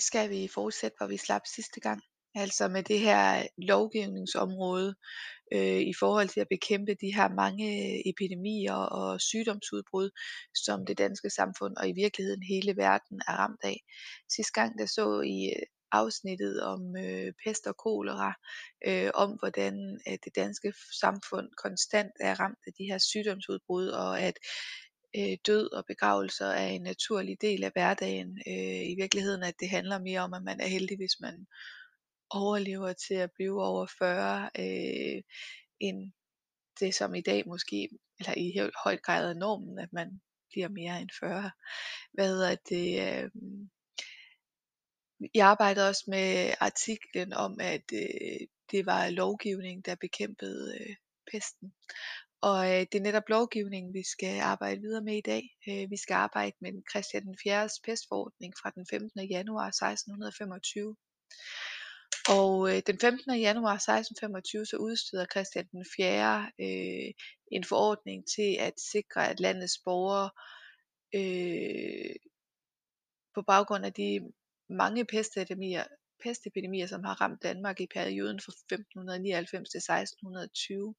Skal 0.00 0.30
vi 0.30 0.48
fortsætte, 0.54 0.96
hvor 0.98 1.06
vi 1.06 1.16
slap 1.16 1.42
sidste 1.54 1.80
gang. 1.80 2.02
Altså 2.34 2.68
med 2.68 2.82
det 2.82 3.00
her 3.00 3.46
lovgivningsområde 3.58 4.94
øh, 5.54 5.80
i 5.80 5.94
forhold 5.98 6.28
til 6.28 6.40
at 6.40 6.48
bekæmpe 6.50 6.94
de 7.00 7.14
her 7.14 7.28
mange 7.28 7.66
øh, 7.66 8.00
epidemier 8.12 8.74
og 8.74 9.20
sygdomsudbrud, 9.20 10.10
som 10.54 10.86
det 10.86 10.98
danske 10.98 11.30
samfund 11.30 11.76
og 11.76 11.88
i 11.88 11.92
virkeligheden 11.92 12.42
hele 12.42 12.76
verden 12.76 13.20
er 13.28 13.32
ramt 13.32 13.60
af. 13.64 13.78
Sidste 14.34 14.52
gang 14.52 14.78
der 14.78 14.86
så 14.86 15.20
i 15.20 15.38
øh, 15.56 15.66
afsnittet 15.92 16.62
om 16.62 16.96
øh, 16.96 17.32
pest 17.44 17.66
og 17.66 17.76
kolera, 17.76 18.32
øh, 18.86 19.10
om 19.14 19.30
hvordan 19.38 20.00
at 20.06 20.18
det 20.24 20.36
danske 20.36 20.72
samfund 21.00 21.48
konstant 21.62 22.12
er 22.20 22.40
ramt 22.40 22.58
af 22.66 22.72
de 22.78 22.84
her 22.90 22.98
sygdomsudbrud, 22.98 23.88
og 23.88 24.20
at 24.20 24.36
øh, 25.16 25.38
død 25.46 25.72
og 25.72 25.84
begravelser 25.86 26.46
er 26.46 26.68
en 26.68 26.82
naturlig 26.82 27.40
del 27.40 27.64
af 27.64 27.72
hverdagen. 27.72 28.38
Øh, 28.46 28.90
I 28.90 28.94
virkeligheden, 28.98 29.42
at 29.42 29.54
det 29.60 29.70
handler 29.70 29.98
mere 29.98 30.20
om, 30.20 30.34
at 30.34 30.42
man 30.42 30.60
er 30.60 30.66
heldig, 30.66 30.96
hvis 30.96 31.20
man 31.20 31.46
overlever 32.30 32.92
til 32.92 33.14
at 33.14 33.30
blive 33.32 33.62
over 33.64 33.86
40, 33.98 34.50
øh, 34.58 35.22
end 35.80 36.12
det 36.80 36.94
som 36.94 37.14
i 37.14 37.20
dag 37.20 37.42
måske, 37.46 37.88
eller 38.18 38.34
i 38.36 38.70
høj, 38.84 38.96
grad 38.96 39.30
er 39.30 39.34
normen, 39.34 39.78
at 39.78 39.92
man 39.92 40.20
bliver 40.50 40.68
mere 40.68 41.00
end 41.00 41.10
40. 41.20 41.50
Hvad 42.12 42.28
hedder 42.28 42.56
det? 42.68 42.86
Øh, 43.06 43.30
jeg 45.34 45.46
arbejdede 45.46 45.88
også 45.88 46.04
med 46.06 46.54
artiklen 46.60 47.32
om, 47.32 47.60
at 47.60 47.84
øh, 47.92 48.46
det 48.70 48.86
var 48.86 49.10
lovgivning, 49.10 49.84
der 49.86 49.94
bekæmpede 49.94 50.78
øh, 50.80 50.96
pesten. 51.32 51.72
Og 52.42 52.66
øh, 52.66 52.80
det 52.92 52.94
er 52.94 53.00
netop 53.00 53.28
lovgivningen, 53.28 53.94
vi 53.94 54.02
skal 54.02 54.40
arbejde 54.40 54.80
videre 54.80 55.02
med 55.02 55.16
i 55.16 55.20
dag. 55.20 55.42
Øh, 55.68 55.90
vi 55.90 55.96
skal 55.96 56.14
arbejde 56.14 56.56
med 56.60 56.72
den 56.72 56.82
Christian 56.90 57.24
den 57.24 57.36
4. 57.42 57.68
pestforordning 57.84 58.54
fra 58.62 58.70
den 58.70 58.86
15. 58.90 59.20
januar 59.20 59.66
1625. 59.66 60.96
Og 62.28 62.52
øh, 62.70 62.82
den 62.86 62.98
15. 62.98 63.40
januar 63.40 63.74
1625 63.74 64.66
så 64.66 64.76
udsteder 64.76 65.26
Christian 65.26 65.66
den 65.72 65.84
4. 65.96 66.50
Øh, 66.60 67.12
en 67.52 67.64
forordning 67.64 68.24
til 68.34 68.56
at 68.60 68.74
sikre, 68.92 69.28
at 69.28 69.40
landets 69.40 69.78
borgere 69.84 70.30
øh, 71.14 72.14
på 73.34 73.42
baggrund 73.42 73.84
af 73.84 73.92
de 73.92 74.32
mange 74.68 75.04
pestepidemier, 75.04 75.84
pestepidemier, 76.22 76.86
som 76.86 77.04
har 77.04 77.20
ramt 77.20 77.42
Danmark 77.42 77.80
i 77.80 77.86
perioden 77.94 78.40
fra 78.40 78.52
1599 78.52 79.70
til 79.70 79.78
1620. 79.78 80.94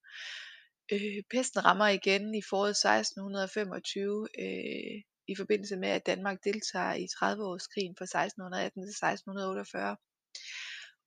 Øh, 0.92 1.23
pesten 1.30 1.66
rammer 1.66 1.88
igen 1.88 2.36
i 2.36 2.42
foråret 2.50 2.70
1625 2.70 4.28
øh, 4.39 5.02
i 5.28 5.36
forbindelse 5.38 5.78
med, 5.78 5.89
at 5.89 6.06
Danmark 6.06 6.38
deltager 6.44 6.94
i 6.94 7.06
30-årskrigen 7.16 7.95
fra 7.98 8.06
1618 8.06 8.81
til 8.83 8.89
1648. 8.89 9.98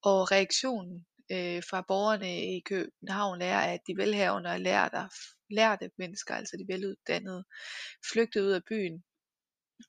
Og 0.02 0.32
reaktionen 0.32 1.06
øh, 1.32 1.62
fra 1.70 1.84
borgerne 1.88 2.32
i 2.56 2.60
København 2.60 3.42
er, 3.42 3.58
at 3.58 3.80
de 3.86 3.96
velhavende 3.96 4.50
og 4.50 4.60
lærte, 4.60 5.02
lærte 5.50 5.90
mennesker, 5.98 6.34
altså 6.34 6.56
de 6.56 6.72
veluddannede, 6.72 7.44
flygtede 8.12 8.44
ud 8.44 8.52
af 8.52 8.64
byen. 8.68 9.04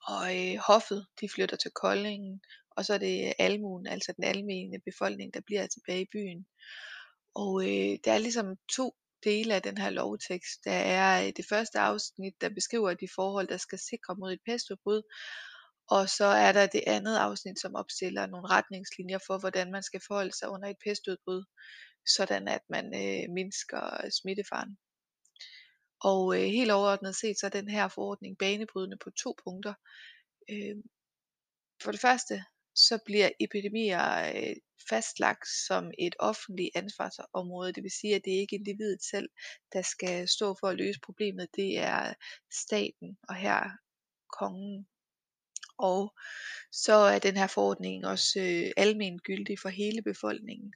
Og 0.07 0.25
øh, 0.39 0.57
hoffet, 0.67 1.05
de 1.21 1.29
flytter 1.35 1.57
til 1.57 1.71
Koldingen, 1.71 2.41
og 2.77 2.85
så 2.85 2.93
er 2.93 2.97
det 2.97 3.33
almuen, 3.39 3.87
altså 3.87 4.13
den 4.15 4.23
almene 4.23 4.77
befolkning, 4.85 5.33
der 5.33 5.41
bliver 5.45 5.67
tilbage 5.67 6.01
i 6.01 6.11
byen. 6.11 6.45
Og 7.35 7.63
øh, 7.63 7.97
der 8.03 8.11
er 8.13 8.17
ligesom 8.17 8.47
to 8.75 8.95
dele 9.25 9.55
af 9.55 9.61
den 9.61 9.77
her 9.77 9.89
lovtekst. 9.89 10.63
Der 10.65 10.79
er 10.97 11.25
øh, 11.25 11.33
det 11.37 11.45
første 11.49 11.79
afsnit, 11.79 12.33
der 12.41 12.49
beskriver 12.49 12.93
de 12.93 13.07
forhold, 13.15 13.47
der 13.47 13.57
skal 13.57 13.79
sikre 13.79 14.15
mod 14.15 14.33
et 14.33 14.39
pestudbrud, 14.45 15.01
og 15.89 16.09
så 16.09 16.25
er 16.25 16.51
der 16.51 16.67
det 16.67 16.83
andet 16.87 17.17
afsnit, 17.17 17.59
som 17.59 17.75
opstiller 17.75 18.25
nogle 18.25 18.47
retningslinjer 18.47 19.19
for, 19.27 19.37
hvordan 19.37 19.71
man 19.71 19.83
skal 19.83 20.01
forholde 20.07 20.37
sig 20.37 20.49
under 20.49 20.67
et 20.69 20.77
pestudbrud, 20.85 21.43
sådan 22.15 22.47
at 22.47 22.61
man 22.69 22.85
øh, 22.85 23.33
mindsker 23.33 24.09
smittefaren. 24.21 24.77
Og 26.01 26.35
øh, 26.35 26.45
helt 26.57 26.71
overordnet 26.71 27.15
set, 27.15 27.39
så 27.39 27.45
er 27.45 27.49
den 27.59 27.69
her 27.69 27.87
forordning 27.87 28.37
banebrydende 28.37 28.97
på 29.03 29.09
to 29.23 29.35
punkter. 29.43 29.73
Øh, 30.49 30.75
for 31.83 31.91
det 31.91 32.01
første, 32.01 32.43
så 32.75 32.99
bliver 33.05 33.29
epidemier 33.39 34.33
øh, 34.35 34.55
fastlagt 34.89 35.47
som 35.67 35.91
et 35.99 36.15
offentligt 36.19 36.69
ansvarsområde. 36.75 37.73
Det 37.73 37.83
vil 37.83 37.91
sige, 37.91 38.15
at 38.15 38.21
det 38.25 38.35
er 38.35 38.39
ikke 38.39 38.55
individet 38.55 39.03
selv, 39.03 39.29
der 39.73 39.81
skal 39.81 40.27
stå 40.27 40.55
for 40.59 40.67
at 40.67 40.77
løse 40.77 40.99
problemet. 41.05 41.47
Det 41.55 41.77
er 41.77 42.13
staten 42.51 43.17
og 43.29 43.35
her 43.35 43.69
kongen. 44.39 44.87
Og 45.77 46.13
så 46.71 46.93
er 46.93 47.19
den 47.19 47.37
her 47.37 47.47
forordning 47.47 48.05
også 48.05 48.39
øh, 48.39 48.71
almen 48.77 49.19
gyldig 49.19 49.59
for 49.59 49.69
hele 49.69 50.01
befolkningen. 50.01 50.73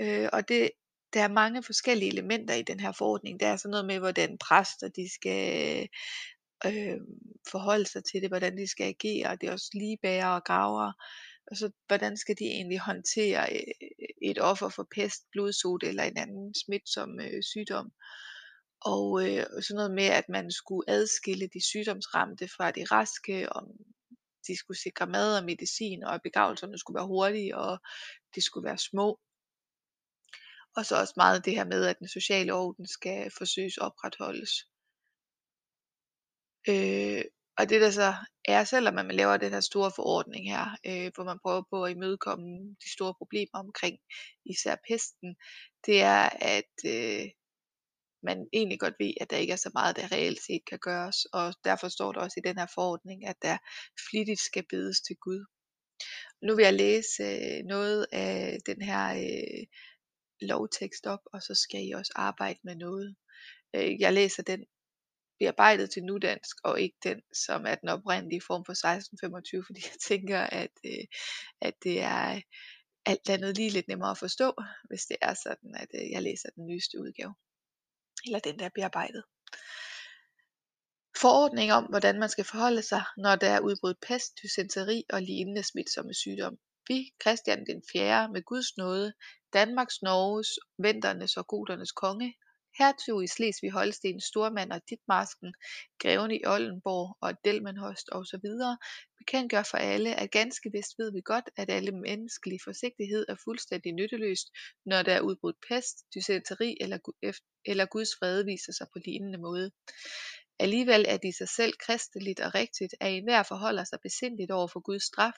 Øh, 0.00 0.28
og 0.32 0.48
det, 0.48 0.70
der 1.12 1.22
er 1.22 1.28
mange 1.28 1.62
forskellige 1.62 2.12
elementer 2.12 2.54
i 2.54 2.62
den 2.62 2.80
her 2.80 2.92
forordning. 2.92 3.40
Der 3.40 3.46
er 3.46 3.56
sådan 3.56 3.70
noget 3.70 3.86
med, 3.86 3.98
hvordan 3.98 4.38
præster 4.38 4.88
de 4.88 5.14
skal 5.14 5.88
øh, 6.66 7.00
forholde 7.50 7.86
sig 7.86 8.04
til 8.04 8.20
det, 8.22 8.30
hvordan 8.30 8.58
de 8.58 8.66
skal 8.70 8.84
agere. 8.84 9.36
Det 9.36 9.48
er 9.48 9.52
også 9.52 9.70
ligebærer 9.74 10.28
og 10.28 10.44
graver. 10.44 10.92
Og 11.50 11.56
så 11.56 11.70
hvordan 11.86 12.16
skal 12.16 12.36
de 12.38 12.44
egentlig 12.44 12.78
håndtere 12.78 13.52
øh, 13.52 13.88
et 14.22 14.38
offer 14.38 14.68
for 14.68 14.86
pest, 14.94 15.22
blodsot 15.32 15.82
eller 15.82 16.02
en 16.02 16.16
anden 16.16 16.54
smitsom 16.54 17.20
øh, 17.20 17.42
sygdom. 17.42 17.92
Og 18.80 19.06
øh, 19.28 19.46
sådan 19.62 19.76
noget 19.76 19.94
med, 19.94 20.04
at 20.04 20.28
man 20.28 20.50
skulle 20.50 20.90
adskille 20.90 21.48
de 21.54 21.66
sygdomsramte 21.70 22.48
fra 22.48 22.70
de 22.70 22.84
raske, 22.84 23.52
om 23.52 23.64
de 24.46 24.56
skulle 24.56 24.80
sikre 24.80 25.06
mad 25.06 25.38
og 25.38 25.44
medicin, 25.44 26.04
og 26.04 26.14
at 26.14 26.22
begravelserne 26.22 26.78
skulle 26.78 26.98
være 26.98 27.06
hurtige, 27.06 27.56
og 27.56 27.78
de 28.34 28.40
skulle 28.40 28.64
være 28.64 28.78
små. 28.78 29.20
Og 30.76 30.86
så 30.86 30.96
også 31.00 31.14
meget 31.16 31.44
det 31.44 31.52
her 31.52 31.64
med, 31.64 31.86
at 31.86 31.98
den 31.98 32.08
sociale 32.08 32.54
orden 32.54 32.86
skal 32.86 33.30
forsøges 33.38 33.76
opretholdes. 33.76 34.50
Øh, 36.68 37.24
og 37.58 37.68
det 37.70 37.80
der 37.80 37.90
så 37.90 38.14
er, 38.44 38.64
selvom 38.64 38.94
man 38.94 39.10
laver 39.10 39.36
den 39.36 39.52
her 39.52 39.60
store 39.60 39.92
forordning 39.96 40.50
her, 40.50 40.64
øh, 40.86 41.10
hvor 41.14 41.24
man 41.24 41.38
prøver 41.44 41.62
på 41.70 41.84
at 41.84 41.90
imødekomme 41.90 42.76
de 42.84 42.92
store 42.92 43.14
problemer 43.18 43.58
omkring 43.66 43.98
især 44.46 44.76
pesten, 44.88 45.36
det 45.86 46.02
er, 46.02 46.28
at 46.56 46.74
øh, 46.86 47.26
man 48.22 48.46
egentlig 48.52 48.80
godt 48.80 48.94
ved, 48.98 49.12
at 49.20 49.30
der 49.30 49.36
ikke 49.36 49.52
er 49.52 49.56
så 49.66 49.70
meget, 49.74 49.96
der 49.96 50.12
reelt 50.12 50.42
set 50.46 50.62
kan 50.70 50.78
gøres, 50.78 51.24
og 51.24 51.54
derfor 51.64 51.88
står 51.88 52.12
der 52.12 52.20
også 52.20 52.40
i 52.40 52.48
den 52.48 52.58
her 52.58 52.66
forordning, 52.74 53.26
at 53.26 53.36
der 53.42 53.58
flittigt 54.10 54.40
skal 54.40 54.64
bedes 54.70 55.00
til 55.00 55.16
Gud. 55.16 55.44
Nu 56.42 56.56
vil 56.56 56.62
jeg 56.62 56.74
læse 56.74 57.22
øh, 57.22 57.64
noget 57.64 58.06
af 58.12 58.58
den 58.66 58.82
her 58.82 59.04
øh, 59.14 59.66
lovtekst 60.40 61.06
op, 61.06 61.24
og 61.32 61.42
så 61.42 61.54
skal 61.54 61.88
I 61.88 61.90
også 61.90 62.12
arbejde 62.16 62.58
med 62.64 62.76
noget. 62.76 63.16
Øh, 63.76 64.00
jeg 64.00 64.12
læser 64.12 64.42
den 64.42 64.64
bearbejdet 65.40 65.90
til 65.90 66.02
nudansk, 66.04 66.56
og 66.64 66.80
ikke 66.80 66.96
den, 67.02 67.22
som 67.46 67.66
er 67.66 67.74
den 67.74 67.88
oprindelige 67.88 68.42
form 68.46 68.64
for 68.64 68.72
1625, 68.72 69.64
fordi 69.66 69.80
jeg 69.90 69.98
tænker, 70.10 70.40
at, 70.40 70.74
øh, 70.84 71.04
at 71.60 71.74
det 71.82 72.00
er 72.00 72.40
alt 73.06 73.30
andet 73.30 73.56
lige 73.56 73.70
lidt 73.70 73.88
nemmere 73.88 74.10
at 74.10 74.18
forstå, 74.18 74.52
hvis 74.88 75.04
det 75.10 75.16
er 75.22 75.34
sådan, 75.34 75.74
at 75.74 75.88
øh, 75.94 76.10
jeg 76.10 76.22
læser 76.22 76.48
den 76.56 76.66
nyeste 76.66 77.00
udgave. 77.00 77.34
Eller 78.26 78.38
den, 78.38 78.58
der 78.58 78.64
er 78.64 78.74
bearbejdet. 78.74 79.22
Forordning 81.20 81.72
om, 81.72 81.84
hvordan 81.84 82.18
man 82.18 82.28
skal 82.28 82.44
forholde 82.44 82.82
sig, 82.82 83.02
når 83.16 83.36
der 83.36 83.50
er 83.50 83.60
udbrudt 83.60 84.00
pest, 84.08 84.32
dysenteri 84.42 85.04
og 85.12 85.22
lignende 85.22 85.62
smitsomme 85.62 86.14
sygdomme. 86.14 86.58
Vi, 86.88 87.10
Christian 87.22 87.66
den 87.66 87.82
4. 87.92 88.28
med 88.32 88.42
Guds 88.42 88.76
nåde, 88.76 89.12
Danmarks, 89.52 90.02
Norges, 90.02 90.48
Venternes 90.78 91.36
og 91.36 91.46
Godernes 91.46 91.92
konge, 91.92 92.34
hertug 92.78 93.22
i 93.24 93.26
Slesvig-Holsten, 93.26 94.20
stormand 94.20 94.72
og 94.72 94.80
Ditmarsken, 94.88 95.54
greven 96.02 96.30
i 96.30 96.40
Oldenborg 96.46 97.16
og 97.20 97.34
Delmenhorst 97.44 98.08
osv. 98.12 98.46
bekendtgør 99.18 99.62
for 99.62 99.78
alle, 99.78 100.14
at 100.14 100.30
ganske 100.30 100.70
vist 100.72 100.98
ved 100.98 101.12
vi 101.12 101.20
godt, 101.24 101.50
at 101.56 101.70
alle 101.70 101.92
menneskelig 101.92 102.58
forsigtighed 102.64 103.26
er 103.28 103.36
fuldstændig 103.44 103.92
nytteløst, 103.92 104.48
når 104.86 105.02
der 105.02 105.14
er 105.14 105.20
udbrudt 105.20 105.56
pest, 105.68 105.96
dysenteri 106.14 106.76
eller, 106.80 106.98
eller 107.64 107.86
Guds 107.86 108.10
fred 108.18 108.44
viser 108.44 108.72
sig 108.72 108.86
på 108.92 108.98
lignende 109.04 109.38
måde. 109.38 109.70
Alligevel 110.64 111.04
er 111.08 111.16
det 111.16 111.28
i 111.28 111.32
sig 111.32 111.48
selv 111.48 111.72
kristeligt 111.86 112.40
og 112.40 112.54
rigtigt, 112.54 112.94
at 113.00 113.12
enhver 113.12 113.42
forholder 113.42 113.84
sig 113.84 113.98
besindigt 114.02 114.50
over 114.50 114.68
for 114.68 114.80
Guds 114.80 115.04
straf, 115.04 115.32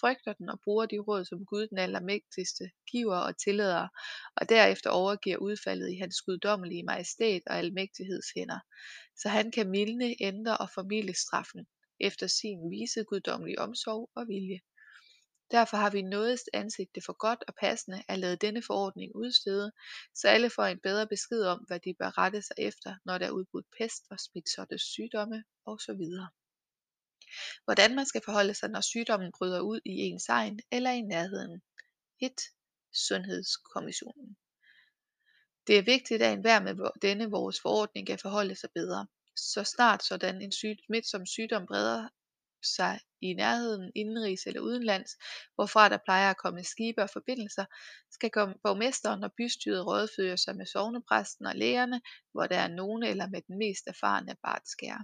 frygter 0.00 0.32
den 0.32 0.48
og 0.48 0.58
bruger 0.64 0.86
de 0.86 0.98
råd, 0.98 1.24
som 1.24 1.46
Gud 1.46 1.66
den 1.66 1.78
allermægtigste 1.78 2.70
giver 2.90 3.16
og 3.16 3.38
tillader, 3.44 3.88
og 4.36 4.48
derefter 4.48 4.90
overgiver 4.90 5.36
udfaldet 5.36 5.90
i 5.92 5.96
hans 5.96 6.20
guddommelige 6.22 6.82
majestæt 6.82 7.42
og 7.46 7.58
almægtigheds 7.58 8.30
hænder, 8.36 8.60
så 9.16 9.28
han 9.28 9.50
kan 9.50 9.70
mildne, 9.70 10.14
ændre 10.20 10.56
og 10.56 10.68
formidle 10.74 11.14
straffen 11.14 11.66
efter 12.00 12.26
sin 12.26 12.70
vise 12.70 13.04
guddommelige 13.04 13.58
omsorg 13.58 14.10
og 14.14 14.28
vilje. 14.28 14.60
Derfor 15.52 15.76
har 15.76 15.90
vi 15.90 16.02
nådes 16.02 16.42
ansigt 16.52 16.94
det 16.94 17.04
for 17.04 17.12
godt 17.12 17.44
og 17.48 17.54
passende 17.54 18.02
at 18.08 18.18
lade 18.18 18.36
denne 18.36 18.62
forordning 18.62 19.16
udstede, 19.16 19.72
så 20.14 20.28
alle 20.28 20.50
får 20.50 20.64
en 20.64 20.80
bedre 20.82 21.06
besked 21.06 21.42
om, 21.42 21.58
hvad 21.66 21.80
de 21.80 21.94
bør 21.98 22.18
rette 22.18 22.42
sig 22.42 22.56
efter, 22.58 22.94
når 23.04 23.18
der 23.18 23.26
er 23.26 23.30
udbrudt 23.30 23.66
pest 23.78 24.02
og 24.10 24.20
smitsomme 24.20 24.78
sygdomme 24.78 25.44
osv. 25.66 26.02
Hvordan 27.64 27.94
man 27.94 28.06
skal 28.06 28.22
forholde 28.24 28.54
sig, 28.54 28.68
når 28.70 28.80
sygdommen 28.80 29.32
bryder 29.38 29.60
ud 29.60 29.80
i 29.84 29.90
ens 29.90 30.28
egen 30.28 30.60
eller 30.70 30.90
i 30.90 31.00
nærheden. 31.00 31.62
1. 32.20 32.32
Sundhedskommissionen. 32.92 34.36
Det 35.66 35.78
er 35.78 35.82
vigtigt, 35.82 36.22
at 36.22 36.32
enhver 36.32 36.60
med 36.60 36.90
denne 37.02 37.30
vores 37.30 37.60
forordning 37.60 38.06
kan 38.06 38.18
forholde 38.18 38.54
sig 38.54 38.70
bedre. 38.74 39.06
Så 39.36 39.64
snart 39.64 40.04
sådan 40.04 40.42
en 40.42 40.52
syg, 40.52 40.76
smitsom 40.86 41.26
sygdom 41.26 41.66
breder 41.66 42.08
sig 42.66 43.00
i 43.20 43.34
nærheden, 43.34 43.92
indenrigs 43.94 44.46
eller 44.46 44.60
udenlands, 44.60 45.10
hvorfra 45.54 45.88
der 45.88 45.98
plejer 46.04 46.30
at 46.30 46.36
komme 46.36 46.64
skibe 46.64 47.02
og 47.02 47.10
forbindelser, 47.10 47.64
skal 48.10 48.30
borgmesteren 48.62 49.24
og 49.24 49.32
bystyret 49.38 49.86
rådføre 49.86 50.36
sig 50.36 50.56
med 50.56 50.66
sovnepræsten 50.66 51.46
og 51.46 51.56
lægerne, 51.56 52.00
hvor 52.32 52.46
der 52.46 52.58
er 52.58 52.68
nogen 52.68 53.02
eller 53.02 53.28
med 53.28 53.42
den 53.48 53.58
mest 53.58 53.86
erfarne 53.86 54.36
bartskærer. 54.42 55.02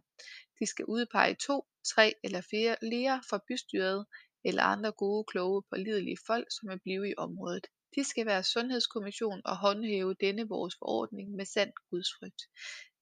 De 0.61 0.67
skal 0.67 0.85
udpege 0.85 1.37
to, 1.47 1.67
tre 1.95 2.15
eller 2.25 2.41
fire 2.41 2.77
læger 2.83 3.21
fra 3.31 3.41
bystyret 3.49 4.07
eller 4.45 4.63
andre 4.63 4.93
gode, 4.93 5.25
kloge, 5.25 5.63
pålidelige 5.71 6.19
folk, 6.27 6.47
som 6.51 6.69
vil 6.69 6.81
blive 6.81 7.11
i 7.11 7.15
området. 7.17 7.67
De 7.97 8.05
skal 8.05 8.27
være 8.27 8.43
sundhedskommission 8.43 9.41
og 9.45 9.57
håndhæve 9.57 10.15
denne 10.15 10.49
vores 10.49 10.75
forordning 10.79 11.31
med 11.31 11.45
sand 11.45 11.73
gudsfrygt. 11.91 12.43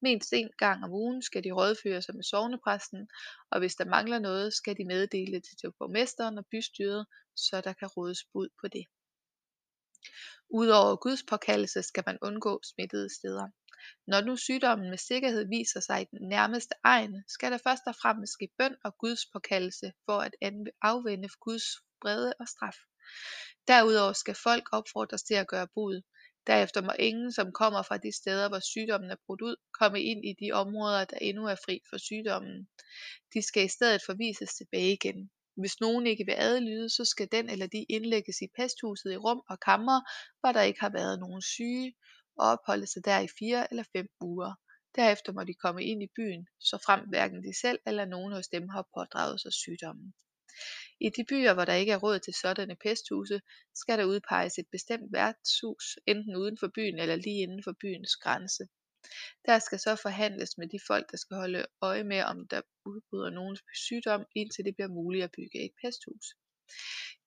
Mindst 0.03 0.33
en 0.33 0.51
gang 0.59 0.85
om 0.85 0.93
ugen 0.93 1.23
skal 1.23 1.45
de 1.45 1.53
rådføre 1.53 2.03
sig 2.03 2.15
med 2.15 2.25
sovnepræsten, 2.25 3.09
og 3.51 3.59
hvis 3.59 3.75
der 3.75 3.85
mangler 3.85 4.19
noget, 4.19 4.55
skal 4.55 4.77
de 4.77 4.85
meddele 4.85 5.35
det 5.35 5.59
til 5.61 5.73
borgmesteren 5.79 6.39
og 6.39 6.47
bystyret, 6.47 7.07
så 7.37 7.61
der 7.61 7.73
kan 7.73 7.89
rådes 7.89 8.25
bud 8.33 8.49
på 8.61 8.69
det. 8.69 8.87
Udover 10.51 10.97
Guds 10.97 11.23
påkaldelse 11.23 11.83
skal 11.83 12.03
man 12.07 12.19
undgå 12.23 12.61
smittede 12.63 13.15
steder. 13.15 13.49
Når 14.07 14.21
nu 14.21 14.37
sygdommen 14.37 14.91
med 14.91 14.99
sikkerhed 14.99 15.49
viser 15.49 15.81
sig 15.81 16.03
i 16.03 16.05
den 16.11 16.29
nærmeste 16.29 16.75
egen, 16.85 17.25
skal 17.29 17.53
der 17.53 17.59
først 17.59 17.83
og 17.87 17.95
fremmest 18.03 18.33
ske 18.33 18.49
bøn 18.59 18.77
og 18.85 18.99
Guds 18.99 19.27
påkaldelse 19.33 19.93
for 20.05 20.19
at 20.19 20.35
afvende 20.83 21.29
Guds 21.41 21.67
brede 22.01 22.35
og 22.41 22.49
straf. 22.49 22.77
Derudover 23.69 24.13
skal 24.13 24.35
folk 24.35 24.69
opfordres 24.73 25.23
til 25.23 25.35
at 25.35 25.49
gøre 25.49 25.69
bud. 25.75 26.03
Derefter 26.47 26.81
må 26.81 26.93
ingen, 26.99 27.33
som 27.33 27.53
kommer 27.53 27.83
fra 27.83 27.97
de 27.97 28.13
steder, 28.13 28.49
hvor 28.49 28.59
sygdommen 28.59 29.11
er 29.11 29.17
brudt 29.27 29.43
ud, 29.43 29.57
komme 29.81 30.03
ind 30.03 30.25
i 30.25 30.33
de 30.41 30.53
områder, 30.53 31.05
der 31.05 31.17
endnu 31.21 31.47
er 31.47 31.55
fri 31.65 31.81
for 31.91 31.99
sygdommen. 31.99 32.69
De 33.35 33.43
skal 33.43 33.65
i 33.65 33.69
stedet 33.69 34.01
forvises 34.07 34.55
tilbage 34.55 34.93
igen. 34.93 35.31
Hvis 35.57 35.81
nogen 35.81 36.07
ikke 36.07 36.25
vil 36.27 36.35
adlyde, 36.39 36.91
så 36.91 37.05
skal 37.05 37.29
den 37.33 37.51
eller 37.51 37.67
de 37.67 37.87
indlægges 37.89 38.37
i 38.43 38.49
pesthuset 38.57 39.13
i 39.13 39.17
rum 39.17 39.43
og 39.49 39.61
kammer, 39.61 40.01
hvor 40.41 40.53
der 40.53 40.63
ikke 40.63 40.81
har 40.81 40.91
været 40.91 41.19
nogen 41.21 41.43
syge, 41.43 41.95
og 42.39 42.49
opholde 42.49 42.87
sig 42.87 43.05
der 43.05 43.19
i 43.21 43.29
fire 43.39 43.67
eller 43.71 43.85
fem 43.97 44.09
uger. 44.21 44.53
Derefter 44.97 45.33
må 45.33 45.45
de 45.45 45.55
komme 45.55 45.85
ind 45.85 46.03
i 46.03 46.13
byen, 46.17 46.47
så 46.61 46.79
frem 46.87 47.01
hverken 47.09 47.43
de 47.45 47.61
selv 47.61 47.79
eller 47.87 48.05
nogen 48.05 48.33
hos 48.33 48.49
dem 48.49 48.69
har 48.69 48.89
pådraget 48.95 49.41
sig 49.41 49.53
sygdommen. 49.53 50.15
I 51.01 51.09
de 51.17 51.25
byer, 51.25 51.55
hvor 51.55 51.65
der 51.65 51.75
ikke 51.75 51.93
er 51.93 51.97
råd 51.97 52.19
til 52.19 52.35
sådanne 52.35 52.77
pesthuse, 52.77 53.41
skal 53.75 53.99
der 53.99 54.05
udpeges 54.05 54.59
et 54.59 54.69
bestemt 54.73 55.13
værtshus, 55.13 55.99
enten 56.07 56.37
uden 56.37 56.59
for 56.59 56.69
byen 56.75 56.99
eller 56.99 57.17
lige 57.17 57.43
inden 57.43 57.63
for 57.63 57.75
byens 57.81 58.17
grænse. 58.17 58.67
Der 59.47 59.59
skal 59.59 59.79
så 59.79 59.97
forhandles 59.97 60.59
med 60.59 60.69
de 60.69 60.79
folk, 60.87 61.11
der 61.11 61.17
skal 61.17 61.37
holde 61.37 61.67
øje 61.83 62.05
med, 62.05 62.23
om 62.23 62.49
der 62.49 62.61
udbryder 62.87 63.31
nogen 63.31 63.59
sygdom, 63.75 64.25
indtil 64.35 64.65
det 64.65 64.75
bliver 64.75 64.89
muligt 64.89 65.25
at 65.25 65.31
bygge 65.37 65.65
et 65.65 65.73
pesthus. 65.85 66.27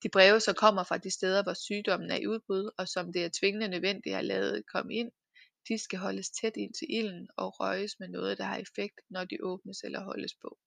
De 0.02 0.08
breve, 0.08 0.40
som 0.40 0.54
kommer 0.54 0.84
fra 0.84 0.98
de 0.98 1.10
steder, 1.10 1.42
hvor 1.42 1.54
sygdommen 1.54 2.10
er 2.10 2.16
i 2.16 2.26
udbrud, 2.26 2.70
og 2.78 2.88
som 2.88 3.12
det 3.12 3.24
er 3.24 3.30
tvingende 3.40 3.68
nødvendigt 3.68 4.16
at 4.16 4.24
lade 4.24 4.62
komme 4.62 4.94
ind, 4.94 5.10
de 5.68 5.78
skal 5.78 5.98
holdes 5.98 6.30
tæt 6.30 6.56
ind 6.56 6.74
til 6.74 6.86
ilden 6.90 7.28
og 7.36 7.60
røges 7.60 7.92
med 8.00 8.08
noget, 8.08 8.38
der 8.38 8.44
har 8.44 8.56
effekt, 8.56 9.00
når 9.10 9.24
de 9.24 9.36
åbnes 9.42 9.78
eller 9.84 10.04
holdes 10.04 10.34
på. 10.42 10.58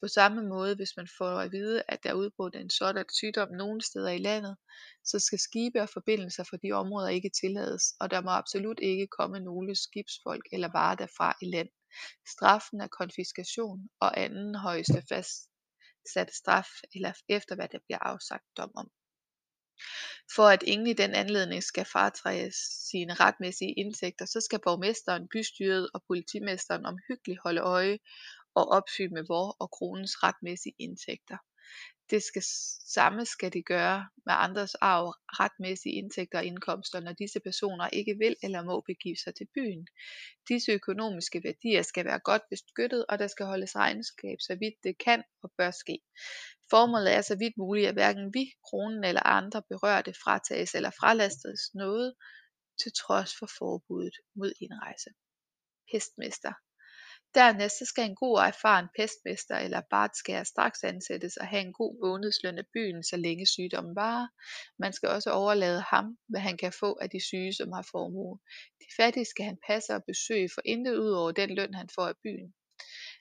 På 0.00 0.08
samme 0.08 0.42
måde, 0.48 0.76
hvis 0.76 0.96
man 0.96 1.08
får 1.18 1.38
at 1.38 1.52
vide, 1.52 1.82
at 1.88 2.02
der 2.02 2.10
er 2.10 2.14
udbrudt 2.14 2.56
en 2.56 2.70
sådan 2.70 3.04
sygdom 3.12 3.48
nogle 3.52 3.82
steder 3.82 4.10
i 4.10 4.18
landet, 4.18 4.56
så 5.04 5.18
skal 5.18 5.38
skibe 5.38 5.82
og 5.82 5.88
forbindelser 5.88 6.44
fra 6.44 6.56
de 6.56 6.72
områder 6.72 7.08
ikke 7.08 7.30
tillades, 7.40 7.84
og 8.00 8.10
der 8.10 8.20
må 8.20 8.30
absolut 8.30 8.80
ikke 8.82 9.06
komme 9.06 9.40
nogle 9.40 9.76
skibsfolk 9.76 10.44
eller 10.52 10.68
varer 10.72 10.94
derfra 10.96 11.36
i 11.42 11.46
land. 11.54 11.68
Straffen 12.34 12.80
er 12.80 12.86
konfiskation 12.86 13.88
og 14.00 14.20
anden 14.20 14.54
højeste 14.54 15.02
fastsat 15.08 16.30
straf, 16.34 16.68
eller 16.94 17.12
efter 17.28 17.54
hvad 17.54 17.68
der 17.68 17.78
bliver 17.86 17.98
afsagt 17.98 18.46
dom 18.56 18.70
om. 18.76 18.90
For 20.36 20.42
at 20.50 20.62
ingen 20.62 20.86
i 20.86 20.92
den 20.92 21.14
anledning 21.14 21.62
skal 21.62 21.84
fratræde 21.84 22.50
sine 22.90 23.14
retmæssige 23.14 23.72
indtægter, 23.72 24.24
så 24.24 24.40
skal 24.40 24.60
borgmesteren, 24.64 25.28
bystyret 25.28 25.90
og 25.94 26.02
politimesteren 26.06 26.86
omhyggeligt 26.86 27.40
holde 27.42 27.60
øje 27.60 27.98
og 28.54 28.68
opsyn 28.68 29.14
med 29.14 29.24
vor 29.28 29.56
og 29.60 29.70
kronens 29.70 30.22
retmæssige 30.22 30.74
indtægter. 30.78 31.36
Det 32.10 32.22
skal 32.22 32.42
samme 32.94 33.26
skal 33.26 33.52
de 33.52 33.62
gøre 33.62 34.08
med 34.26 34.34
andres 34.36 34.74
arv, 34.74 35.14
retmæssige 35.40 35.94
indtægter 35.94 36.38
og 36.38 36.44
indkomster, 36.44 37.00
når 37.00 37.12
disse 37.12 37.40
personer 37.40 37.88
ikke 37.88 38.14
vil 38.18 38.36
eller 38.42 38.64
må 38.64 38.80
begive 38.80 39.16
sig 39.16 39.34
til 39.34 39.48
byen. 39.54 39.86
Disse 40.48 40.72
økonomiske 40.72 41.40
værdier 41.44 41.82
skal 41.82 42.04
være 42.04 42.18
godt 42.18 42.42
beskyttet, 42.50 43.06
og 43.08 43.18
der 43.18 43.26
skal 43.26 43.46
holdes 43.46 43.76
regnskab, 43.76 44.36
så 44.40 44.56
vidt 44.60 44.74
det 44.82 44.98
kan 44.98 45.22
og 45.42 45.52
bør 45.58 45.70
ske. 45.70 45.98
Formålet 46.70 47.14
er 47.14 47.22
så 47.22 47.36
vidt 47.38 47.56
muligt, 47.58 47.88
at 47.88 47.94
hverken 47.94 48.34
vi, 48.34 48.44
kronen 48.66 49.04
eller 49.04 49.26
andre 49.26 49.62
berørte 49.68 50.14
fratages 50.24 50.74
eller 50.74 50.90
fralastes 50.90 51.74
noget, 51.74 52.14
til 52.82 52.92
trods 52.92 53.36
for 53.38 53.48
forbuddet 53.58 54.16
mod 54.36 54.52
indrejse. 54.60 55.10
Pestmester 55.92 56.52
Dernæst 57.34 57.78
så 57.78 57.84
skal 57.84 58.04
en 58.10 58.14
god 58.14 58.38
og 58.38 58.46
erfaren 58.46 58.88
pestmester 58.96 59.56
eller 59.56 59.80
bartskærer 59.90 60.44
straks 60.44 60.84
ansættes 60.84 61.36
og 61.36 61.46
have 61.46 61.62
en 61.62 61.72
god 61.72 61.92
månedsløn 62.04 62.58
af 62.58 62.66
byen, 62.74 63.04
så 63.04 63.16
længe 63.16 63.46
sygdommen 63.46 63.96
varer. 63.96 64.28
Man 64.78 64.92
skal 64.92 65.08
også 65.08 65.30
overlade 65.30 65.80
ham, 65.80 66.18
hvad 66.28 66.40
han 66.40 66.56
kan 66.56 66.72
få 66.72 66.98
af 67.00 67.10
de 67.10 67.20
syge, 67.28 67.52
som 67.52 67.72
har 67.72 67.86
formue. 67.90 68.38
De 68.80 68.86
fattige 68.96 69.24
skal 69.24 69.44
han 69.44 69.58
passe 69.68 69.94
og 69.94 70.04
besøge 70.04 70.50
for 70.54 70.62
intet 70.64 70.96
ud 70.96 71.10
over 71.10 71.32
den 71.32 71.54
løn, 71.54 71.74
han 71.74 71.88
får 71.94 72.06
af 72.06 72.16
byen. 72.22 72.54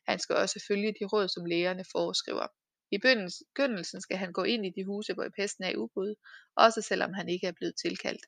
Han 0.08 0.20
skal 0.20 0.36
også 0.36 0.66
følge 0.68 0.96
de 1.00 1.06
råd, 1.06 1.28
som 1.28 1.46
lægerne 1.46 1.86
foreskriver. 1.92 2.48
I 2.92 2.98
begyndelsen 2.98 4.02
skal 4.02 4.18
han 4.18 4.32
gå 4.34 4.44
ind 4.44 4.66
i 4.66 4.74
de 4.78 4.86
huse, 4.86 5.14
hvor 5.14 5.30
pesten 5.40 5.64
er 5.64 5.70
i 5.70 5.76
udbrud, 5.76 6.16
også 6.56 6.82
selvom 6.82 7.14
han 7.14 7.30
ikke 7.30 7.48
er 7.48 7.52
blevet 7.52 7.76
tilkaldt. 7.84 8.26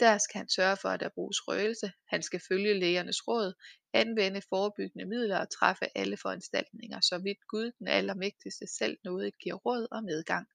Der 0.00 0.18
skal 0.18 0.38
han 0.38 0.48
sørge 0.48 0.76
for, 0.76 0.88
at 0.88 1.00
der 1.00 1.08
bruges 1.14 1.48
røgelse, 1.48 1.92
han 2.08 2.22
skal 2.22 2.40
følge 2.48 2.80
lægernes 2.80 3.28
råd, 3.28 3.52
anvende 3.92 4.42
forebyggende 4.48 5.06
midler 5.06 5.38
og 5.38 5.50
træffe 5.50 5.86
alle 5.98 6.16
foranstaltninger, 6.16 7.00
så 7.00 7.18
vidt 7.18 7.46
Gud 7.48 7.72
den 7.78 7.88
allermægtigste 7.88 8.66
selv 8.78 8.98
noget 9.04 9.38
giver 9.38 9.54
råd 9.54 9.88
og 9.90 10.04
medgang. 10.04 10.46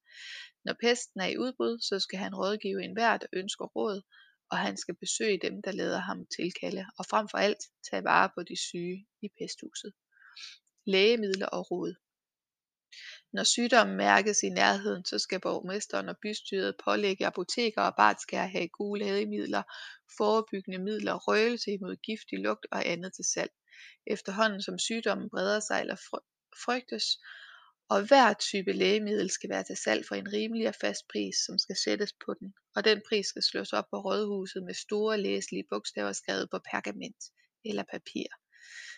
Når 0.66 0.76
pesten 0.82 1.20
er 1.22 1.28
i 1.28 1.38
udbrud, 1.38 1.80
så 1.80 2.00
skal 2.00 2.20
han 2.20 2.36
rådgive 2.36 2.84
enhver, 2.84 3.18
der 3.18 3.28
ønsker 3.34 3.66
råd, 3.66 4.02
og 4.52 4.58
han 4.58 4.78
skal 4.78 4.96
besøge 4.96 5.40
dem, 5.42 5.62
der 5.62 5.72
lader 5.72 6.00
ham 6.00 6.26
tilkalde, 6.38 6.86
og 6.98 7.06
frem 7.06 7.28
for 7.32 7.38
alt 7.38 7.64
tage 7.90 8.04
vare 8.04 8.30
på 8.36 8.44
de 8.44 8.58
syge 8.68 9.08
i 9.22 9.28
pesthuset. 9.38 9.94
Lægemidler 10.86 11.48
og 11.48 11.72
råd. 11.72 12.03
Når 13.34 13.44
sygdommen 13.44 13.98
mærkes 13.98 14.44
i 14.44 14.50
nærheden, 14.50 15.06
så 15.06 15.20
skal 15.20 15.40
borgmesteren 15.40 16.10
og 16.10 16.18
bystyret 16.22 16.76
pålægge 16.86 17.26
apotekere 17.26 17.86
og 17.86 17.96
bartskærer 17.96 18.48
have 18.48 18.68
gule 18.68 19.06
lægemidler, 19.06 19.64
forebyggende 20.18 20.80
midler, 20.80 21.14
røgelse 21.14 21.72
imod 21.72 21.96
giftig 21.96 22.40
lugt 22.40 22.66
og 22.72 22.88
andet 22.88 23.14
til 23.14 23.26
salg. 23.34 23.52
Efterhånden 24.08 24.62
som 24.62 24.80
sygdommen 24.80 25.30
breder 25.30 25.60
sig 25.60 25.82
eller 25.82 25.96
frygtes, 26.66 27.06
og 27.90 28.08
hver 28.08 28.34
type 28.34 28.72
lægemiddel 28.72 29.30
skal 29.30 29.50
være 29.50 29.64
til 29.64 29.78
salg 29.78 30.06
for 30.08 30.16
en 30.16 30.34
rimelig 30.34 30.68
og 30.68 30.76
fast 30.82 31.04
pris, 31.12 31.36
som 31.46 31.58
skal 31.58 31.76
sættes 31.84 32.14
på 32.26 32.34
den, 32.40 32.54
og 32.76 32.86
den 32.86 33.02
pris 33.10 33.26
skal 33.26 33.44
slås 33.44 33.74
op 33.74 33.86
på 33.90 33.98
rådhuset 33.98 34.64
med 34.64 34.74
store 34.74 35.22
læselige 35.22 35.68
bogstaver 35.70 36.14
skrevet 36.14 36.50
på 36.52 36.60
pergament 36.72 37.24
eller 37.66 37.84
papir. 37.92 38.28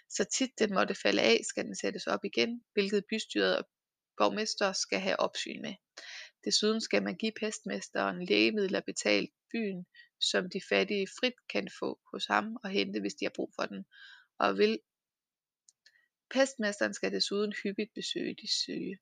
Så 0.10 0.24
tit 0.38 0.50
den 0.60 0.74
måtte 0.74 0.96
falde 0.96 1.22
af, 1.22 1.40
skal 1.50 1.66
den 1.66 1.76
sættes 1.76 2.08
op 2.08 2.26
igen, 2.26 2.62
hvilket 2.74 3.04
bystyret 3.10 3.58
og 3.58 3.68
borgmester 4.18 4.74
skal 4.74 5.00
have 5.00 5.20
opsyn 5.20 5.62
med. 5.62 5.76
Desuden 6.46 6.82
skal 6.82 7.04
man 7.04 7.16
give 7.16 7.32
pestmesteren 7.40 8.26
lægemidler 8.26 8.82
betalt 8.82 9.30
byen, 9.52 9.86
som 10.20 10.50
de 10.50 10.62
fattige 10.70 11.08
frit 11.20 11.34
kan 11.50 11.68
få 11.80 12.00
hos 12.14 12.26
ham 12.26 12.58
og 12.64 12.70
hente, 12.70 13.00
hvis 13.00 13.14
de 13.14 13.26
har 13.26 13.34
brug 13.36 13.52
for 13.56 13.66
den. 13.66 13.86
Og 14.40 14.58
vil 14.58 14.80
Pestmesteren 16.30 16.94
skal 16.94 17.12
desuden 17.12 17.54
hyppigt 17.64 17.94
besøge 17.96 18.36
de 18.42 18.48
syge. 18.62 18.98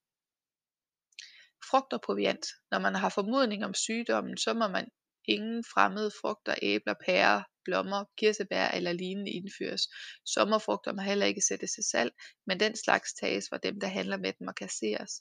Frugt 1.69 1.93
og 1.93 2.01
proviant. 2.01 2.45
Når 2.71 2.79
man 2.79 2.95
har 2.95 3.09
formodning 3.09 3.65
om 3.65 3.73
sygdommen, 3.73 4.37
så 4.37 4.53
må 4.53 4.67
man 4.67 4.87
ingen 5.25 5.63
fremmede 5.73 6.11
frugter, 6.21 6.55
æbler, 6.61 6.93
pærer, 7.05 7.43
blommer, 7.65 8.05
kirsebær 8.17 8.67
eller 8.67 8.91
lignende 8.91 9.31
indføres. 9.31 9.81
Sommerfrugter 10.25 10.93
må 10.93 11.01
heller 11.01 11.25
ikke 11.25 11.41
sættes 11.41 11.71
til 11.71 11.83
salg, 11.83 12.11
men 12.47 12.59
den 12.59 12.75
slags 12.75 13.13
tages 13.13 13.45
fra 13.49 13.57
dem, 13.57 13.79
der 13.79 13.87
handler 13.87 14.17
med 14.17 14.33
dem 14.39 14.47
og 14.47 14.55
kasseres. 14.55 15.11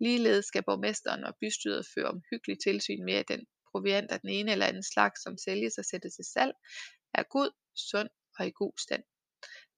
Ligeledes 0.00 0.46
skal 0.46 0.62
borgmesteren 0.62 1.24
og 1.24 1.34
bystyret 1.40 1.86
føre 1.94 2.08
omhyggeligt 2.08 2.60
tilsyn 2.62 3.04
med, 3.04 3.14
at 3.14 3.28
den 3.28 3.46
proviant 3.72 4.10
af 4.10 4.20
den 4.20 4.30
ene 4.30 4.52
eller 4.52 4.66
anden 4.66 4.82
slags, 4.82 5.22
som 5.22 5.38
sælges 5.38 5.78
og 5.78 5.84
sættes 5.84 6.14
til 6.14 6.24
salg, 6.24 6.52
er 7.14 7.22
god, 7.22 7.50
sund 7.90 8.08
og 8.38 8.46
i 8.46 8.52
god 8.54 8.72
stand. 8.78 9.02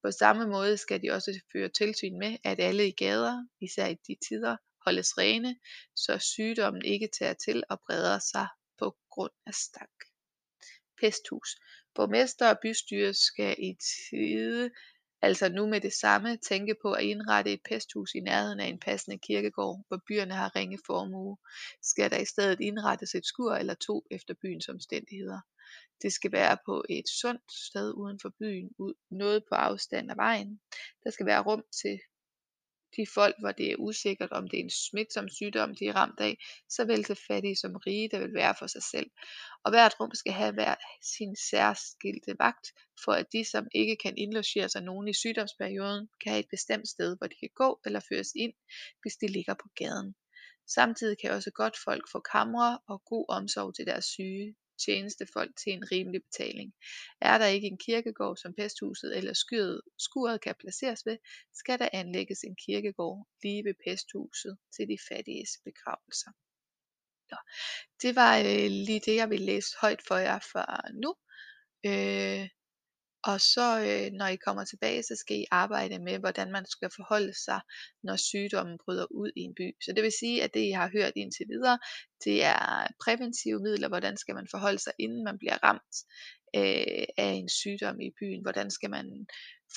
På 0.04 0.10
samme 0.10 0.46
måde 0.46 0.76
skal 0.76 1.02
de 1.02 1.10
også 1.10 1.40
føre 1.52 1.68
tilsyn 1.68 2.18
med, 2.18 2.36
at 2.44 2.60
alle 2.60 2.88
i 2.88 2.90
gader, 2.90 3.46
især 3.60 3.86
i 3.86 3.96
de 4.06 4.16
tider, 4.28 4.56
holdes 4.84 5.18
rene, 5.18 5.56
så 5.96 6.18
sygdommen 6.18 6.84
ikke 6.84 7.08
tager 7.18 7.34
til 7.34 7.62
og 7.70 7.80
breder 7.86 8.18
sig 8.18 8.48
på 8.78 8.96
grund 9.10 9.32
af 9.46 9.54
stank. 9.54 9.98
Pesthus. 11.00 11.50
Borgmester 11.94 12.48
og 12.48 12.58
bystyre 12.62 13.14
skal 13.14 13.56
i 13.58 13.76
tide, 14.10 14.70
altså 15.22 15.48
nu 15.48 15.66
med 15.66 15.80
det 15.80 15.92
samme, 15.92 16.36
tænke 16.36 16.74
på 16.82 16.92
at 16.92 17.04
indrette 17.04 17.52
et 17.52 17.60
pesthus 17.68 18.14
i 18.14 18.20
nærheden 18.20 18.60
af 18.60 18.66
en 18.66 18.78
passende 18.78 19.18
kirkegård, 19.18 19.84
hvor 19.88 20.00
byerne 20.08 20.34
har 20.34 20.56
ringe 20.56 20.78
formue. 20.86 21.36
Skal 21.82 22.10
der 22.10 22.18
i 22.18 22.24
stedet 22.24 22.60
indrettes 22.60 23.14
et 23.14 23.26
skur 23.26 23.52
eller 23.54 23.74
to 23.74 24.06
efter 24.10 24.34
byens 24.42 24.68
omstændigheder. 24.68 25.40
Det 26.02 26.12
skal 26.12 26.32
være 26.32 26.56
på 26.66 26.84
et 26.88 27.08
sundt 27.20 27.52
sted 27.68 27.92
uden 27.94 28.18
for 28.22 28.32
byen, 28.38 28.70
noget 29.10 29.44
på 29.48 29.54
afstand 29.54 30.10
af 30.10 30.16
vejen. 30.16 30.60
Der 31.04 31.10
skal 31.10 31.26
være 31.26 31.42
rum 31.42 31.64
til 31.82 31.98
de 32.96 33.06
folk, 33.14 33.34
hvor 33.40 33.52
det 33.52 33.70
er 33.72 33.76
usikkert, 33.78 34.30
om 34.30 34.48
det 34.48 34.58
er 34.58 34.64
en 34.64 34.70
smitsom 34.70 35.28
sygdom, 35.28 35.74
de 35.74 35.86
er 35.86 35.92
ramt 35.92 36.20
af, 36.20 36.38
såvel 36.68 37.04
til 37.04 37.18
fattige 37.28 37.56
som 37.56 37.76
rige, 37.76 38.08
der 38.12 38.18
vil 38.18 38.34
være 38.34 38.54
for 38.58 38.66
sig 38.66 38.82
selv. 38.82 39.10
Og 39.64 39.70
hvert 39.72 40.00
rum 40.00 40.14
skal 40.14 40.32
have 40.32 40.52
hver 40.52 40.74
sin 41.02 41.36
særskilte 41.50 42.32
vagt, 42.38 42.66
for 43.04 43.12
at 43.12 43.26
de, 43.32 43.44
som 43.44 43.68
ikke 43.74 43.96
kan 44.04 44.14
indlogere 44.16 44.68
sig 44.68 44.82
nogen 44.82 45.08
i 45.08 45.14
sygdomsperioden, 45.14 46.08
kan 46.22 46.32
have 46.32 46.40
et 46.40 46.50
bestemt 46.50 46.88
sted, 46.88 47.16
hvor 47.18 47.26
de 47.26 47.34
kan 47.40 47.50
gå 47.54 47.80
eller 47.86 48.00
føres 48.08 48.32
ind, 48.36 48.52
hvis 49.02 49.16
de 49.16 49.26
ligger 49.26 49.54
på 49.54 49.68
gaden. 49.76 50.14
Samtidig 50.74 51.16
kan 51.22 51.30
også 51.30 51.50
godt 51.50 51.76
folk 51.84 52.04
få 52.12 52.20
kamre 52.32 52.78
og 52.88 53.02
god 53.04 53.26
omsorg 53.28 53.74
til 53.76 53.86
deres 53.86 54.04
syge 54.04 54.54
tjenestefolk 54.84 55.56
til 55.56 55.72
en 55.72 55.92
rimelig 55.92 56.22
betaling. 56.22 56.74
Er 57.20 57.38
der 57.38 57.46
ikke 57.46 57.66
en 57.66 57.78
kirkegård, 57.78 58.36
som 58.36 58.54
pesthuset 58.54 59.16
eller 59.16 59.32
skyret, 59.32 59.80
skuret 59.98 60.40
kan 60.40 60.54
placeres 60.60 61.06
ved, 61.06 61.18
skal 61.54 61.78
der 61.78 61.88
anlægges 61.92 62.40
en 62.44 62.56
kirkegård 62.56 63.26
lige 63.42 63.64
ved 63.64 63.74
pesthuset 63.84 64.58
til 64.76 64.88
de 64.88 64.98
fattiges 65.08 65.50
begravelser. 65.64 66.30
Ja, 67.32 67.36
det 68.02 68.16
var 68.16 68.38
øh, 68.38 68.70
lige 68.86 69.02
det, 69.06 69.16
jeg 69.16 69.30
ville 69.30 69.46
læse 69.46 69.76
højt 69.80 70.02
for 70.08 70.16
jer 70.16 70.38
for 70.52 70.64
nu. 71.02 71.14
Øh, 71.86 72.48
og 73.24 73.40
så 73.40 73.66
øh, 73.86 74.12
når 74.12 74.26
I 74.26 74.36
kommer 74.36 74.64
tilbage, 74.64 75.02
så 75.02 75.16
skal 75.16 75.36
I 75.36 75.44
arbejde 75.50 75.98
med, 75.98 76.18
hvordan 76.18 76.52
man 76.52 76.66
skal 76.66 76.90
forholde 76.96 77.34
sig, 77.44 77.60
når 78.02 78.16
sygdommen 78.16 78.78
bryder 78.84 79.06
ud 79.10 79.30
i 79.36 79.40
en 79.40 79.54
by. 79.54 79.76
Så 79.84 79.92
det 79.96 80.02
vil 80.02 80.12
sige, 80.20 80.42
at 80.42 80.54
det 80.54 80.60
I 80.60 80.70
har 80.70 80.90
hørt 80.96 81.12
indtil 81.16 81.46
videre, 81.48 81.78
det 82.24 82.44
er 82.44 82.86
præventive 83.04 83.60
midler, 83.62 83.88
hvordan 83.88 84.16
skal 84.16 84.34
man 84.34 84.48
forholde 84.50 84.78
sig, 84.78 84.92
inden 84.98 85.24
man 85.24 85.38
bliver 85.38 85.58
ramt 85.62 85.96
øh, 86.56 87.06
af 87.24 87.32
en 87.40 87.48
sygdom 87.48 88.00
i 88.00 88.10
byen. 88.20 88.42
Hvordan 88.42 88.70
skal 88.70 88.90
man 88.90 89.26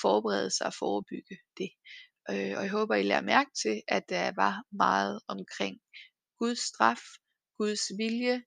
forberede 0.00 0.50
sig 0.50 0.66
og 0.66 0.74
forebygge 0.74 1.36
det. 1.58 1.70
Øh, 2.30 2.52
og 2.56 2.62
jeg 2.64 2.70
håber, 2.70 2.94
I 2.94 3.02
lærer 3.02 3.22
mærke 3.22 3.50
til, 3.62 3.82
at 3.88 4.08
der 4.08 4.32
var 4.36 4.62
meget 4.72 5.20
omkring 5.28 5.80
Guds 6.38 6.58
straf, 6.58 7.02
Guds 7.58 7.84
vilje, 7.98 8.42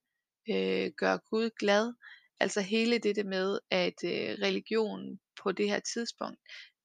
øh, 0.50 0.92
gør 0.98 1.18
Gud 1.30 1.50
glad, 1.60 1.94
Altså 2.40 2.62
hele 2.62 2.98
dette 2.98 3.24
med, 3.24 3.60
at 3.72 4.04
øh, 4.04 4.38
religion 4.48 5.20
på 5.44 5.52
det 5.52 5.70
her 5.70 5.80
tidspunkt 5.80 6.40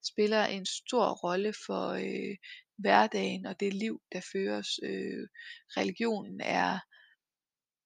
spiller 0.04 0.44
en 0.44 0.66
stor 0.66 1.06
rolle 1.24 1.52
for 1.66 1.88
øh, 1.88 2.36
hverdagen 2.78 3.46
og 3.46 3.60
det 3.60 3.74
liv, 3.74 4.02
der 4.12 4.20
føres. 4.32 4.68
Øh, 4.82 5.28
religionen 5.76 6.40
er 6.40 6.78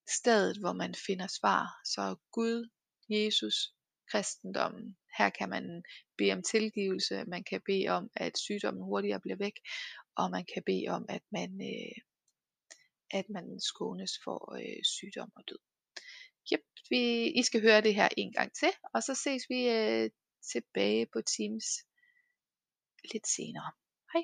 stedet, 0.08 0.56
hvor 0.58 0.72
man 0.72 0.94
finder 1.06 1.26
svar. 1.26 1.64
Så 1.84 2.16
Gud, 2.32 2.68
Jesus, 3.10 3.54
kristendommen, 4.10 4.96
her 5.18 5.30
kan 5.30 5.48
man 5.48 5.82
bede 6.18 6.32
om 6.32 6.42
tilgivelse, 6.42 7.24
man 7.24 7.44
kan 7.44 7.60
bede 7.66 7.88
om, 7.88 8.10
at 8.16 8.38
sygdommen 8.38 8.82
hurtigere 8.84 9.20
bliver 9.20 9.36
væk, 9.36 9.56
og 10.16 10.30
man 10.30 10.44
kan 10.54 10.62
bede 10.66 10.88
om, 10.88 11.06
at 11.08 11.22
man, 11.32 11.50
øh, 11.72 11.96
at 13.10 13.26
man 13.28 13.60
skånes 13.60 14.12
for 14.24 14.54
øh, 14.54 14.82
sygdom 14.84 15.32
og 15.36 15.42
død. 15.48 15.58
Yep, 16.52 16.64
vi, 16.90 17.30
I 17.30 17.42
skal 17.42 17.60
høre 17.60 17.80
det 17.80 17.94
her 17.94 18.08
en 18.16 18.32
gang 18.32 18.52
til, 18.52 18.72
og 18.94 19.02
så 19.02 19.14
ses 19.14 19.42
vi 19.48 19.68
øh, 19.68 20.10
tilbage 20.52 21.06
på 21.12 21.20
Teams 21.20 21.66
lidt 23.12 23.26
senere. 23.28 23.72
Hej. 24.12 24.22